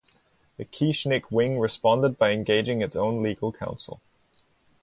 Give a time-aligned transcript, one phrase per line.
[0.57, 4.01] The Kieschnick wing responded by engaging its own legal counsel.